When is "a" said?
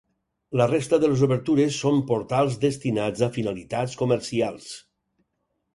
3.29-3.31